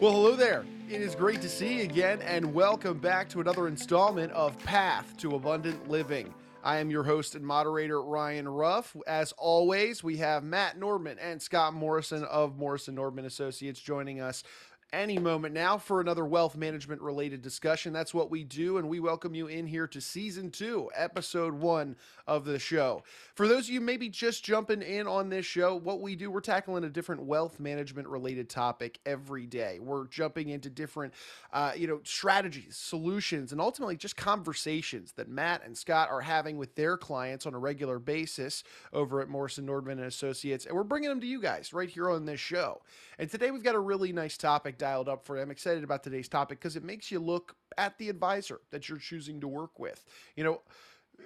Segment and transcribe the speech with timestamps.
[0.00, 0.64] Well, hello there.
[0.88, 5.16] It is great to see you again, and welcome back to another installment of Path
[5.16, 6.32] to Abundant Living.
[6.62, 8.94] I am your host and moderator, Ryan Ruff.
[9.08, 14.44] As always, we have Matt Nordman and Scott Morrison of Morrison Nordman Associates joining us
[14.92, 17.92] any moment now for another wealth management related discussion.
[17.92, 21.96] That's what we do, and we welcome you in here to season two, episode one
[22.26, 23.02] of the show.
[23.34, 26.40] For those of you maybe just jumping in on this show, what we do, we're
[26.40, 29.78] tackling a different wealth management related topic every day.
[29.78, 31.12] We're jumping into different,
[31.52, 36.56] uh, you know, strategies, solutions, and ultimately just conversations that Matt and Scott are having
[36.56, 40.82] with their clients on a regular basis over at Morrison Nordman and Associates, and we're
[40.82, 42.80] bringing them to you guys right here on this show.
[43.18, 45.38] And today we've got a really nice topic dialed up for.
[45.38, 48.98] I'm excited about today's topic because it makes you look at the advisor that you're
[48.98, 50.04] choosing to work with.
[50.36, 50.60] You know,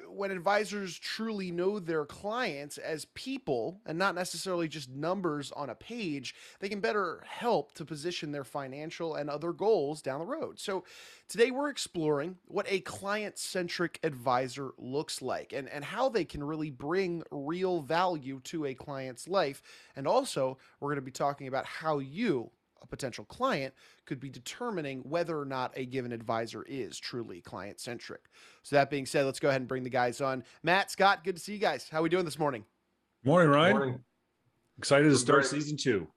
[0.09, 5.75] when advisors truly know their clients as people and not necessarily just numbers on a
[5.75, 10.59] page, they can better help to position their financial and other goals down the road.
[10.59, 10.85] So,
[11.29, 16.43] today we're exploring what a client centric advisor looks like and, and how they can
[16.43, 19.63] really bring real value to a client's life.
[19.97, 22.51] And also, we're going to be talking about how you
[22.83, 23.75] a potential client
[24.07, 28.23] could be determining whether or not a given advisor is truly client centric.
[28.63, 30.45] So that being said, let's go ahead and bring the guys on.
[30.63, 31.89] Matt, Scott, good to see you guys.
[31.91, 32.65] How are we doing this morning?
[33.25, 33.77] Morning, Ryan.
[33.77, 34.01] Morning.
[34.79, 36.09] Excited to start season two.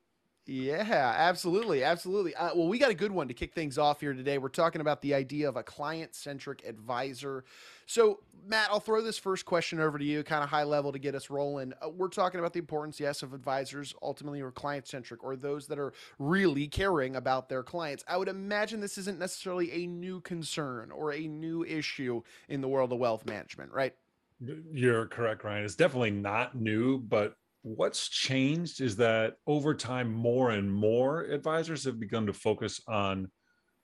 [0.48, 1.84] Yeah, absolutely.
[1.84, 2.36] Absolutely.
[2.36, 4.38] Uh, well, we got a good one to kick things off here today.
[4.38, 7.46] We're talking about the idea of a client centric advisor.
[7.88, 11.00] So, Matt, I'll throw this first question over to you, kind of high level to
[11.00, 11.74] get us rolling.
[11.82, 15.66] Uh, we're talking about the importance, yes, of advisors ultimately are client centric or those
[15.66, 18.04] that are really caring about their clients.
[18.08, 22.68] I would imagine this isn't necessarily a new concern or a new issue in the
[22.68, 23.96] world of wealth management, right?
[24.40, 25.66] You're correct, Ryan.
[25.66, 27.36] It's definitely not new, but
[27.66, 33.32] what's changed is that over time, more and more advisors have begun to focus on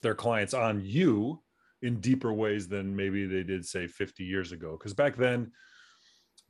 [0.03, 1.41] their clients, on you
[1.81, 4.77] in deeper ways than maybe they did, say, 50 years ago.
[4.77, 5.51] Because back then,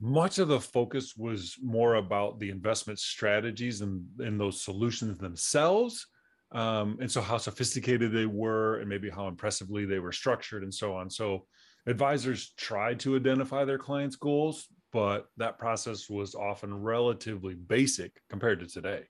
[0.02, 6.06] much of the focus was more about the investment strategies and, and those solutions themselves.
[6.52, 10.74] Um, and so, how sophisticated they were, and maybe how impressively they were structured, and
[10.74, 11.10] so on.
[11.10, 11.46] So,
[11.88, 18.60] advisors tried to identify their clients' goals, but that process was often relatively basic compared
[18.60, 19.04] to today.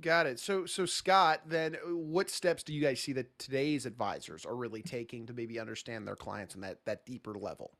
[0.00, 0.38] Got it.
[0.38, 4.54] So, so Scott, then uh, what steps do you guys see that today's advisors are
[4.54, 7.72] really taking to maybe understand their clients on that that deeper level?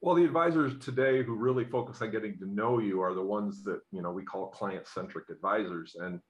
[0.00, 3.62] Well, the advisors today who really focus on getting to know you are the ones
[3.64, 5.94] that you know we call client-centric advisors.
[6.00, 6.20] And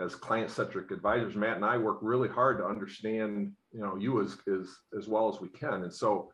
[0.00, 4.36] as client-centric advisors, Matt and I work really hard to understand you know you as
[4.46, 5.82] as as well as we can.
[5.82, 6.30] And so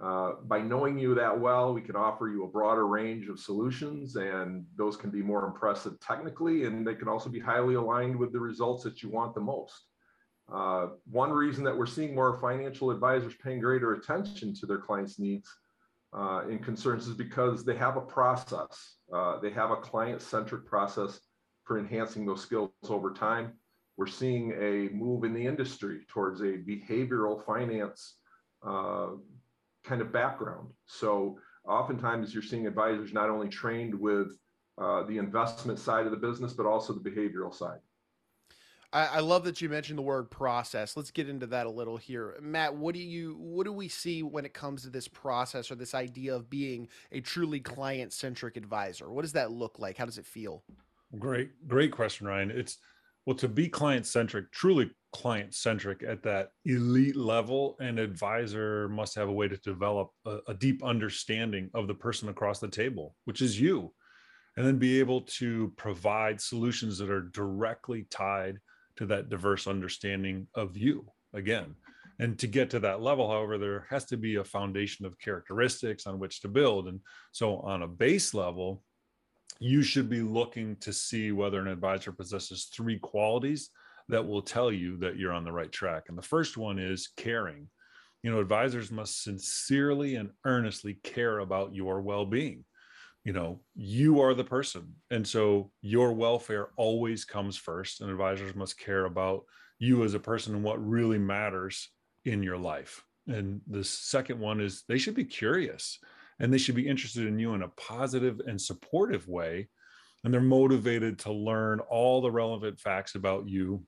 [0.00, 4.16] uh, by knowing you that well, we can offer you a broader range of solutions,
[4.16, 8.32] and those can be more impressive technically, and they can also be highly aligned with
[8.32, 9.86] the results that you want the most.
[10.52, 15.18] Uh, one reason that we're seeing more financial advisors paying greater attention to their clients'
[15.18, 15.48] needs
[16.12, 18.96] uh, and concerns is because they have a process.
[19.12, 21.20] Uh, they have a client-centric process
[21.64, 23.52] for enhancing those skills over time.
[23.96, 28.16] We're seeing a move in the industry towards a behavioral finance
[28.66, 29.10] uh,
[29.84, 30.68] kind of background.
[30.86, 34.38] So oftentimes you're seeing advisors not only trained with
[34.78, 37.78] uh, the investment side of the business, but also the behavioral side.
[38.92, 40.96] I, I love that you mentioned the word process.
[40.96, 42.74] Let's get into that a little here, Matt.
[42.74, 45.94] What do you what do we see when it comes to this process or this
[45.94, 49.10] idea of being a truly client centric advisor?
[49.10, 49.98] What does that look like?
[49.98, 50.62] How does it feel?
[51.18, 52.50] Great, great question, Ryan.
[52.50, 52.78] It's
[53.26, 59.14] well to be client centric, truly client centric at that elite level an advisor must
[59.14, 63.14] have a way to develop a, a, deep understanding of the person across the table
[63.24, 63.92] which is you.
[64.56, 68.58] And then be able to provide solutions that are directly tied
[68.96, 71.74] to that diverse understanding of you again.
[72.20, 76.06] And to get to that level however there has to be a foundation of characteristics
[76.06, 77.82] on which to build and so on.
[77.82, 78.82] A base level
[79.58, 83.70] you should be looking to see whether an advisor possesses three qualities
[84.08, 86.04] that will tell you that you're on the right track.
[86.08, 87.68] And the first one is caring.
[88.22, 92.64] You know, advisors must sincerely and earnestly care about your well being.
[93.24, 94.94] You know, you are the person.
[95.10, 98.00] And so your welfare always comes first.
[98.00, 99.44] And advisors must care about
[99.78, 101.88] you as a person and what really matters
[102.24, 103.02] in your life.
[103.26, 105.98] And the second one is they should be curious
[106.40, 109.68] and they should be interested in you in a positive and supportive way.
[110.22, 113.84] And they're motivated to learn all the relevant facts about you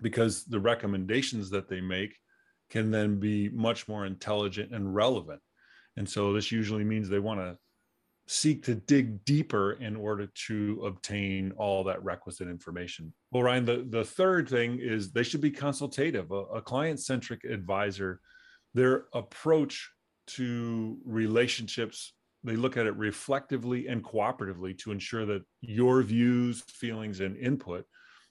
[0.00, 2.16] because the recommendations that they make
[2.70, 5.40] can then be much more intelligent and relevant.
[5.96, 7.58] And so this usually means they want to
[8.28, 13.12] seek to dig deeper in order to obtain all that requisite information.
[13.32, 16.30] Well, Ryan, the, the third thing is they should be consultative.
[16.30, 18.20] A, a client centric advisor,
[18.74, 19.90] their approach
[20.28, 22.14] to relationships,
[22.44, 27.84] they look at it reflectively and cooperatively to ensure that your views, feelings, and input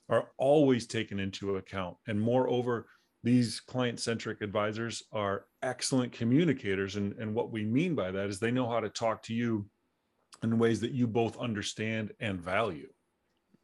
[0.08, 1.96] are always taken into account.
[2.06, 2.86] And moreover,
[3.22, 6.96] these client centric advisors are excellent communicators.
[6.96, 9.66] And, and what we mean by that is they know how to talk to you
[10.42, 12.88] in ways that you both understand and value.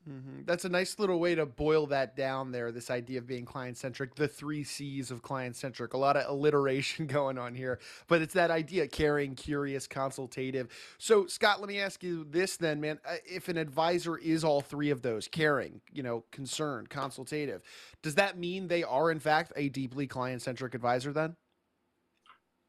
[0.08, 0.42] Mm-hmm.
[0.44, 2.70] That's a nice little way to boil that down there.
[2.70, 6.28] This idea of being client centric, the three C's of client centric, a lot of
[6.28, 10.68] alliteration going on here, but it's that idea caring, curious, consultative.
[10.98, 12.98] So, Scott, let me ask you this then, man.
[13.06, 17.62] Uh, if an advisor is all three of those caring, you know, concerned, consultative,
[18.02, 21.36] does that mean they are, in fact, a deeply client centric advisor then?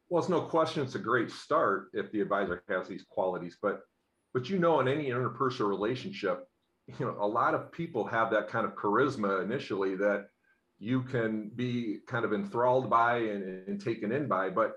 [0.08, 3.82] Well, it's no question it's a great start if the advisor has these qualities, but
[4.32, 6.46] but you know in any interpersonal relationship
[6.86, 10.28] you know a lot of people have that kind of charisma initially that
[10.78, 14.74] you can be kind of enthralled by and, and taken in by but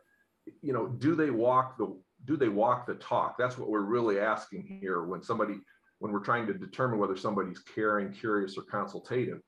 [0.61, 1.95] you know do they walk the
[2.25, 3.37] do they walk the talk?
[3.37, 5.55] That's what we're really asking here when somebody
[5.99, 9.41] when we're trying to determine whether somebody's caring curious or consultative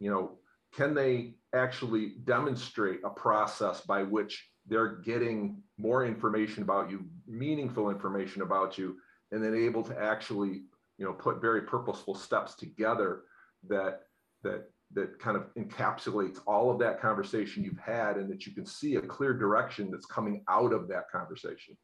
[0.00, 0.38] you know
[0.74, 7.90] can they actually demonstrate a process by which they're getting more information about you meaningful
[7.90, 8.96] information about you
[9.32, 10.62] and then able to actually
[10.98, 13.22] you know put very purposeful steps together
[13.68, 14.02] that
[14.42, 18.66] that that kind of encapsulates all of that conversation you've had and that you can
[18.66, 21.76] see a clear direction that's coming out of that conversation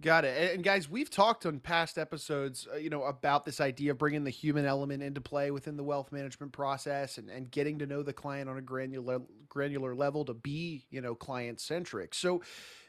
[0.00, 0.54] Got it.
[0.54, 4.24] And guys, we've talked on past episodes, uh, you know, about this idea of bringing
[4.24, 8.02] the human element into play within the wealth management process and, and getting to know
[8.02, 12.14] the client on a granular granular level to be, you know, client centric.
[12.14, 12.40] So,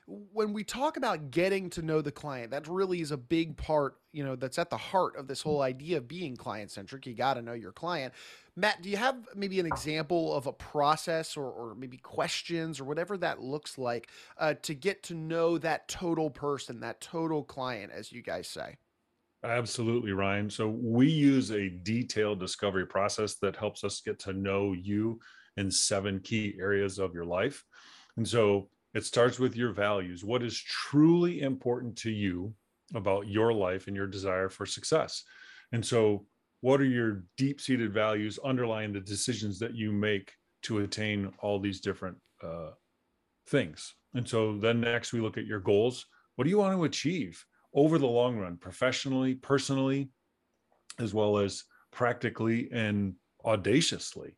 [0.07, 3.95] when we talk about getting to know the client, that really is a big part,
[4.11, 7.05] you know, that's at the heart of this whole idea of being client centric.
[7.05, 8.13] You got to know your client.
[8.55, 12.83] Matt, do you have maybe an example of a process or, or maybe questions or
[12.83, 17.91] whatever that looks like uh, to get to know that total person, that total client,
[17.93, 18.77] as you guys say?
[19.43, 20.49] Absolutely, Ryan.
[20.49, 25.19] So we use a detailed discovery process that helps us get to know you
[25.57, 27.63] in seven key areas of your life.
[28.17, 30.23] And so it starts with your values.
[30.23, 32.53] What is truly important to you
[32.93, 35.23] about your life and your desire for success?
[35.71, 36.25] And so,
[36.59, 40.31] what are your deep seated values underlying the decisions that you make
[40.63, 42.71] to attain all these different uh,
[43.47, 43.95] things?
[44.13, 46.05] And so, then next, we look at your goals.
[46.35, 47.43] What do you want to achieve
[47.73, 50.09] over the long run, professionally, personally,
[50.99, 53.15] as well as practically and
[53.45, 54.35] audaciously?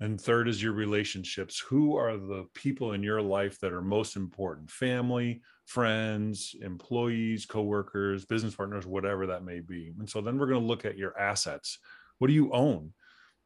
[0.00, 1.58] And third is your relationships.
[1.58, 4.70] Who are the people in your life that are most important?
[4.70, 9.92] Family, friends, employees, coworkers, business partners, whatever that may be.
[9.98, 11.78] And so then we're going to look at your assets.
[12.18, 12.92] What do you own?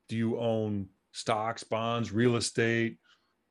[0.09, 2.99] Do you own stocks, bonds, real estate,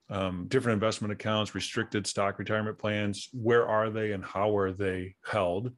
[0.10, 3.30] um, different investment accounts, restricted stock retirement plans?
[3.34, 5.72] Where are they and how are they held?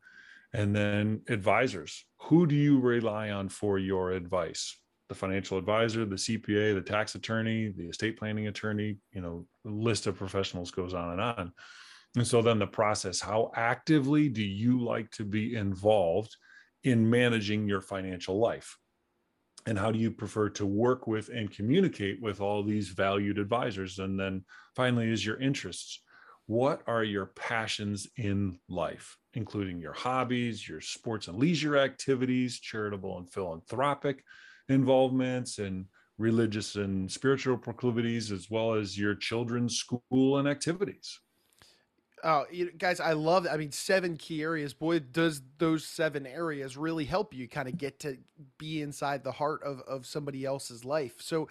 [0.53, 2.05] And then advisors.
[2.23, 4.77] Who do you rely on for your advice?
[5.13, 10.07] The financial advisor, the CPA, the tax attorney, the estate planning attorney, you know, list
[10.07, 11.53] of professionals goes on and on.
[12.15, 16.35] And so then the process, how actively do you like to be involved
[16.83, 18.77] in managing your financial life?
[19.67, 23.99] And how do you prefer to work with and communicate with all these valued advisors?
[23.99, 24.43] And then
[24.75, 26.01] finally, is your interests.
[26.47, 33.17] What are your passions in life, including your hobbies, your sports and leisure activities, charitable
[33.19, 34.23] and philanthropic?
[34.69, 35.85] Involvements and
[36.17, 41.19] religious and spiritual proclivities, as well as your children's school and activities.
[42.25, 43.45] Oh, you know, guys, I love.
[43.51, 44.73] I mean, seven key areas.
[44.73, 48.17] Boy, does those seven areas really help you kind of get to
[48.57, 51.15] be inside the heart of of somebody else's life.
[51.19, 51.49] So,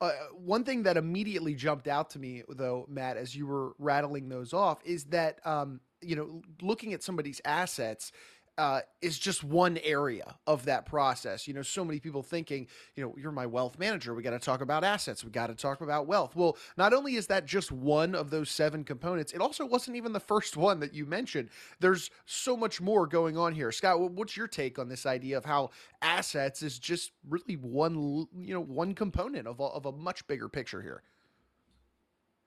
[0.00, 4.28] uh, one thing that immediately jumped out to me, though, Matt, as you were rattling
[4.28, 8.12] those off, is that um, you know, looking at somebody's assets
[8.58, 11.46] uh, is just one area of that process.
[11.46, 14.14] You know, so many people thinking, you know, you're my wealth manager.
[14.14, 15.24] We got to talk about assets.
[15.24, 16.34] We got to talk about wealth.
[16.34, 20.12] Well, not only is that just one of those seven components, it also wasn't even
[20.12, 21.50] the first one that you mentioned.
[21.78, 23.70] There's so much more going on here.
[23.70, 25.70] Scott, what's your take on this idea of how
[26.02, 30.48] assets is just really one, you know, one component of a, of a much bigger
[30.48, 31.04] picture here?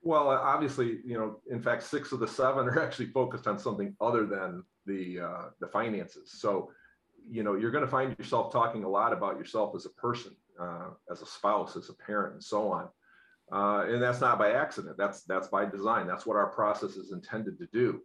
[0.02, 3.96] Well, obviously, you know, in fact, six of the seven are actually focused on something
[4.00, 6.32] other than the uh, the finances.
[6.40, 6.70] So,
[7.28, 10.34] you know, you're going to find yourself talking a lot about yourself as a person,
[10.60, 12.88] uh, as a spouse, as a parent, and so on.
[13.52, 14.96] Uh, and that's not by accident.
[14.96, 16.06] That's that's by design.
[16.06, 18.00] That's what our process is intended to do.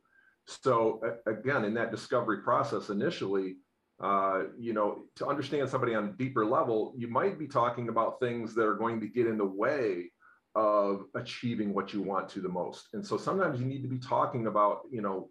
[0.46, 3.58] So again, in that discovery process initially,
[4.00, 8.20] uh, you know, to understand somebody on a deeper level, you might be talking about
[8.20, 10.12] things that are going to get in the way
[10.56, 12.88] of achieving what you want to the most.
[12.94, 15.30] And so sometimes you need to be talking about, you know,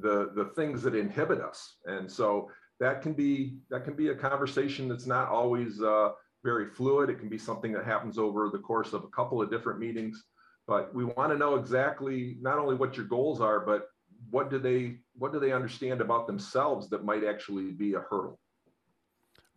[0.00, 1.76] the the things that inhibit us.
[1.86, 6.10] And so that can be that can be a conversation that's not always uh,
[6.44, 7.10] very fluid.
[7.10, 10.24] It can be something that happens over the course of a couple of different meetings.
[10.66, 13.88] But we want to know exactly not only what your goals are, but
[14.30, 18.38] what do they what do they understand about themselves that might actually be a hurdle.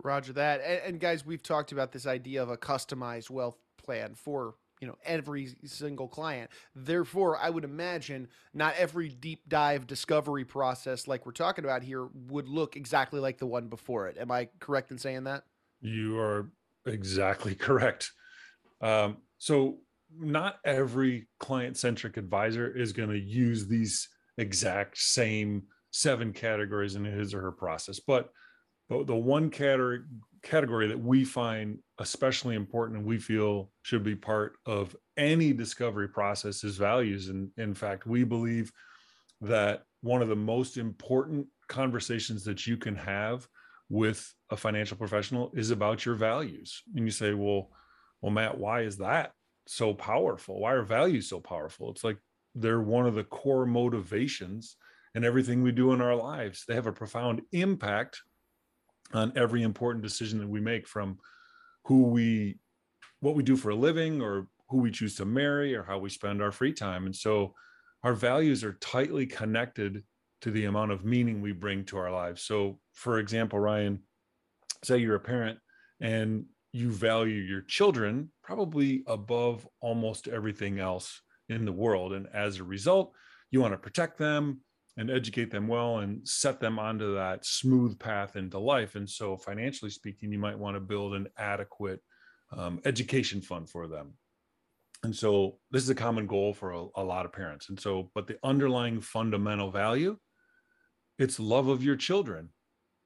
[0.04, 0.62] Roger that.
[0.62, 4.88] And, and guys, we've talked about this idea of a customized wealth plan for you
[4.88, 6.50] know every single client.
[6.76, 12.10] Therefore i would imagine not every deep dive discovery process like we're talking about here
[12.28, 14.18] would look exactly like the one before it.
[14.18, 15.44] Am i correct in saying that?
[15.80, 16.52] You are
[16.86, 18.12] exactly correct.
[18.82, 19.78] Um, so
[20.20, 27.06] not every client centric advisor is going to use these exact same seven categories in
[27.06, 28.30] his or her process but
[28.90, 30.02] but the one category
[30.42, 36.10] category that we find especially important and we feel should be part of any discovery
[36.10, 37.30] process is values.
[37.30, 38.72] And in fact we believe
[39.42, 43.48] that one of the most important conversations that you can have
[43.88, 46.82] with a financial professional is about your values.
[46.96, 47.70] And you say well
[48.22, 49.34] well matt why is that
[49.68, 50.60] so powerful?
[50.60, 51.92] Why are values so powerful?
[51.92, 52.18] It's like
[52.56, 54.76] they're one of the core motivations
[55.14, 56.64] in everything we do in our lives.
[56.68, 58.22] They have a profound impact
[59.14, 61.20] on every important decision that we make from
[61.86, 62.60] who we
[63.20, 66.10] what we do for a living or who we choose to marry or how we
[66.10, 67.06] spend our free time.
[67.06, 67.54] And so
[68.04, 70.04] our values are tightly connected
[70.42, 72.42] to the amount of meaning we bring to our lives.
[72.44, 74.00] So for example ryan
[74.84, 75.60] say you're a parent
[76.00, 82.14] and you value your children probably above almost everything else in the world.
[82.14, 83.14] And as a result
[83.52, 84.62] you want to protect them
[84.98, 88.96] and educate them well and set them onto that smooth path into life.
[88.96, 92.02] And so, financially speaking, you might want to build an adequate
[92.52, 94.14] um, education fund for them.
[95.04, 97.70] And so, this is a common goal for a, a lot of parents.
[97.70, 100.18] And so, but the underlying fundamental value,
[101.18, 102.50] it's love of your children.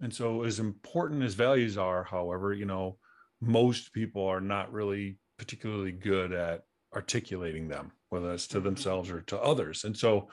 [0.02, 2.98] And so, as important as values are, however, you know,
[3.42, 6.64] most people are not really particularly good at
[6.96, 9.84] articulating them, whether that's to themselves or to others.
[9.84, 10.30] And so,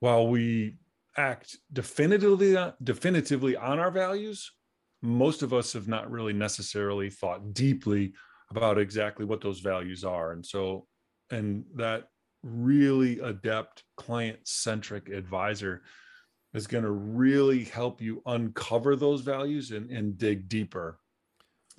[0.00, 0.76] while we
[1.16, 4.52] act definitively definitively on our values
[5.02, 8.12] most of us have not really necessarily thought deeply
[8.50, 10.32] about exactly what those values are.
[10.32, 10.86] And so
[11.30, 12.08] and that
[12.42, 15.82] really adept client centric advisor
[16.54, 20.98] is going to really help you uncover those values and, and dig deeper.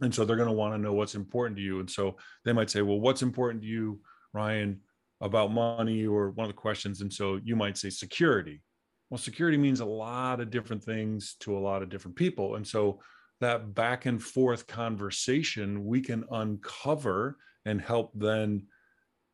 [0.02, 1.80] And so they're going to want to know what's important to you.
[1.80, 4.00] And so they might say well what's important to you
[4.32, 4.80] ryan
[5.22, 7.02] about money or one of the questions.
[7.02, 8.62] And so you might say security.
[9.10, 12.56] Well, security means a lot of different things to a lot of different people.
[12.56, 13.00] And so
[13.42, 18.68] that back and forth conversation, we can uncover and help then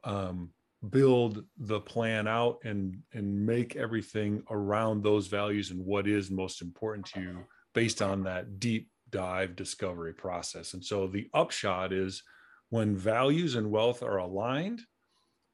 [0.03, 0.51] um,
[0.89, 6.61] build the plan out and and make everything around those values and what is most
[6.61, 10.73] important to you based on that deep dive discovery process.
[10.73, 12.23] And so the upshot is
[12.69, 14.81] when values and wealth are aligned,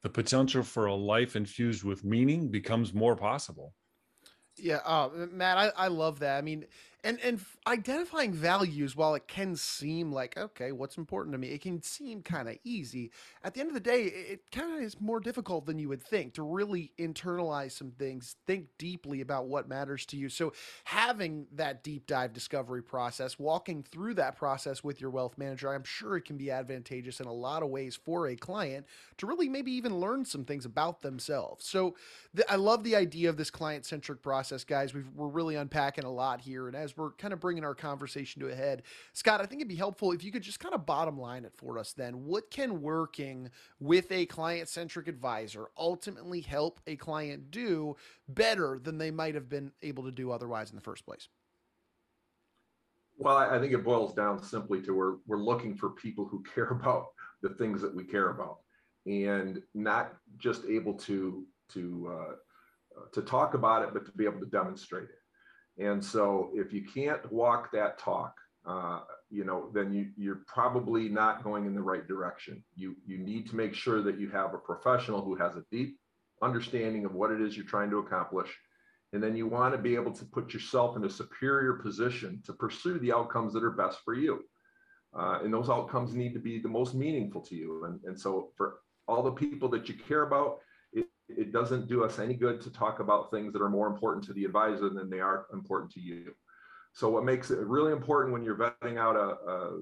[0.01, 3.73] the potential for a life infused with meaning becomes more possible.
[4.57, 6.37] Yeah, uh, Matt, I, I love that.
[6.37, 6.65] I mean,
[7.03, 11.49] and and identifying values while it can seem like okay what's important to me?
[11.49, 13.11] it can seem kind of easy.
[13.43, 16.03] At the end of the day it kind of is more difficult than you would
[16.03, 20.29] think to really internalize some things think deeply about what matters to you.
[20.29, 20.53] So
[20.83, 25.83] having that deep dive discovery process walking through that process with your wealth manager i'm
[25.83, 28.85] sure it can be advantageous in a lot of ways for a client
[29.17, 31.65] to really maybe even learn some things about themselves.
[31.65, 31.95] So
[32.49, 34.93] i love the idea of this client centric process guys.
[34.93, 37.75] We are really unpacking a lot here and as as we're kind of bringing our
[37.75, 38.83] conversation to a head,
[39.13, 41.53] Scott, I think it'd be helpful if you could just kind of bottom line it
[41.55, 42.25] for us then.
[42.25, 47.95] What can working with a client centric advisor ultimately help a client do
[48.27, 51.27] better than they might have been able to do otherwise in the first place?
[53.17, 56.67] Well, I think it boils down simply to we're, we're looking for people who care
[56.71, 57.07] about
[57.41, 58.59] the things that we care about
[59.05, 62.35] and not just able to to uh,
[63.13, 65.20] to talk about it, but to be able to demonstrate it.
[65.81, 68.35] And so if you can't walk that talk,
[68.67, 68.99] uh,
[69.31, 72.63] you know, then you, you're probably not going in the right direction.
[72.75, 75.97] You, you need to make sure that you have a professional who has a deep
[76.43, 78.49] understanding of what it is you're trying to accomplish.
[79.13, 82.53] And then you want to be able to put yourself in a superior position to
[82.53, 84.43] pursue the outcomes that are best for you.
[85.17, 87.85] Uh, and those outcomes need to be the most meaningful to you.
[87.85, 90.59] And, and so for all the people that you care about,
[91.37, 94.33] it, doesn't do us any good to talk about things that are more important to
[94.33, 96.33] the advisor than they are important to you.
[96.93, 99.79] So what makes it really important when you're vetting out a, a,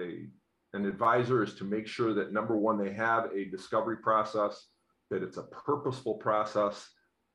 [0.00, 0.26] a
[0.74, 4.66] an advisor is to make sure that number one, they have a discovery process,
[5.10, 6.88] that it's a purposeful process,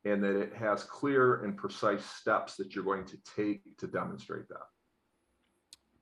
[0.06, 4.48] and that it has clear and precise steps that you're going to take to demonstrate
[4.50, 4.68] that.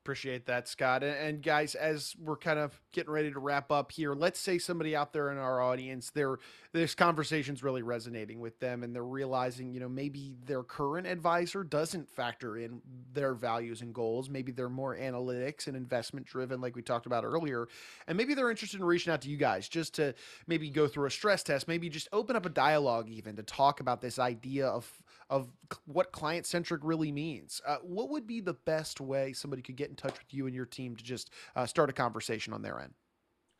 [0.03, 1.03] Appreciate that, Scott.
[1.03, 4.95] And, guys, as we're kind of getting ready to wrap up here, let's say somebody
[4.95, 6.37] out there in our audience, they're
[6.73, 11.63] this conversation's really resonating with them and they're realizing, you know, maybe their current advisor
[11.63, 12.81] doesn't factor in
[13.13, 14.27] their values and goals.
[14.27, 17.67] Maybe they're more analytics and investment driven, like we talked about earlier.
[18.07, 20.15] And maybe they're interested in reaching out to you guys just to
[20.47, 23.81] maybe go through a stress test, maybe just open up a dialogue even to talk
[23.81, 24.89] about this idea of
[25.31, 25.49] of
[25.85, 27.61] what client centric really means.
[27.65, 30.53] Uh, what would be the best way somebody could get in touch with you and
[30.53, 32.93] your team to just uh, start a conversation on their end?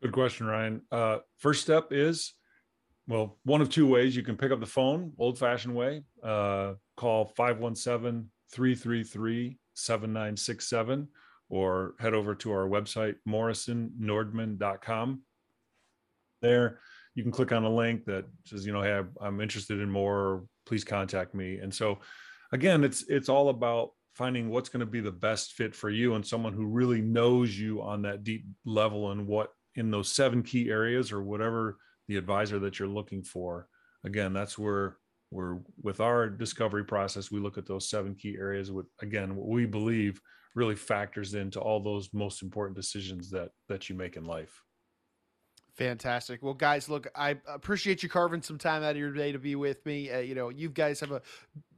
[0.04, 0.82] Good question, Ryan.
[0.92, 2.34] Uh, first step is
[3.08, 4.16] well, one of two ways.
[4.16, 11.08] You can pick up the phone, old fashioned way, uh, call 517 333 7967,
[11.50, 15.22] or head over to our website, morrisonnordman.com.
[16.42, 16.80] There,
[17.16, 20.46] you can click on a link that says, you know, hey, I'm interested in more.
[20.72, 21.58] Please contact me.
[21.58, 22.00] And so,
[22.54, 26.16] again, it's it's all about finding what's going to be the best fit for you
[26.16, 30.42] and someone who really knows you on that deep level and what in those seven
[30.42, 33.68] key areas or whatever the advisor that you're looking for.
[34.06, 34.96] Again, that's where
[35.30, 37.30] we're with our discovery process.
[37.30, 38.72] We look at those seven key areas.
[38.72, 40.22] What again, what we believe
[40.56, 44.62] really factors into all those most important decisions that that you make in life.
[45.76, 46.44] Fantastic.
[46.44, 49.56] Well, guys, look, I appreciate you carving some time out of your day to be
[49.56, 50.12] with me.
[50.12, 51.22] Uh, you know, you guys have a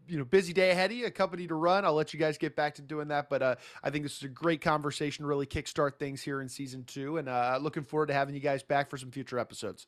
[0.08, 1.86] you know busy day ahead of you, a company to run.
[1.86, 4.24] I'll let you guys get back to doing that, but uh, I think this is
[4.24, 5.26] a great conversation.
[5.26, 8.64] Really kickstart things here in season two, and uh, looking forward to having you guys
[8.64, 9.88] back for some future episodes.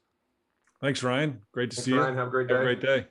[0.81, 1.41] Thanks, Ryan.
[1.51, 2.13] Great to Thanks, see Ryan.
[2.13, 2.19] you.
[2.19, 2.53] Have a great day.
[2.53, 3.07] Have a great day.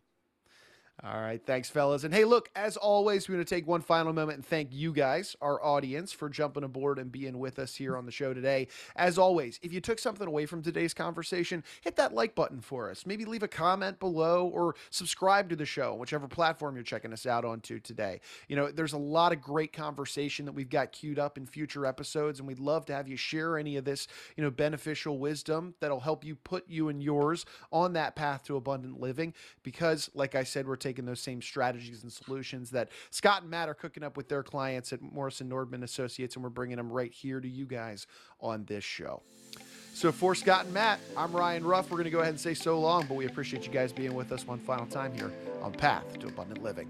[1.06, 1.44] All right.
[1.44, 2.04] Thanks, fellas.
[2.04, 4.90] And hey, look, as always, we're going to take one final moment and thank you
[4.90, 8.68] guys, our audience, for jumping aboard and being with us here on the show today.
[8.96, 12.90] As always, if you took something away from today's conversation, hit that like button for
[12.90, 13.04] us.
[13.04, 17.26] Maybe leave a comment below or subscribe to the show, whichever platform you're checking us
[17.26, 18.22] out onto today.
[18.48, 21.84] You know, there's a lot of great conversation that we've got queued up in future
[21.84, 25.74] episodes, and we'd love to have you share any of this, you know, beneficial wisdom
[25.80, 29.34] that'll help you put you and yours on that path to abundant living.
[29.62, 33.68] Because, like I said, we're taking those same strategies and solutions that Scott and Matt
[33.68, 37.12] are cooking up with their clients at Morrison Nordman Associates, and we're bringing them right
[37.12, 38.06] here to you guys
[38.40, 39.22] on this show.
[39.94, 41.90] So for Scott and Matt, I'm Ryan Ruff.
[41.90, 44.14] We're going to go ahead and say so long, but we appreciate you guys being
[44.14, 46.88] with us one final time here on Path to Abundant Living.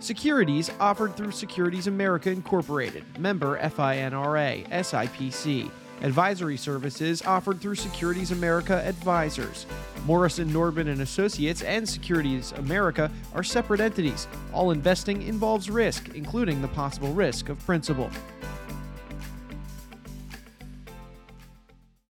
[0.00, 5.70] Securities offered through Securities America Incorporated, member FINRA, SIPC.
[6.02, 9.66] Advisory services offered through Securities America Advisors.
[10.06, 14.28] Morrison Nordman and Associates and Securities America are separate entities.
[14.52, 18.10] All investing involves risk, including the possible risk of principal.